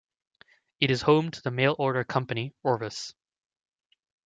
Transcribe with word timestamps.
It 0.79 0.89
is 0.89 1.03
home 1.03 1.29
to 1.29 1.41
the 1.43 1.51
mail-order 1.51 2.03
company 2.05 2.55
Orvis. 2.63 3.13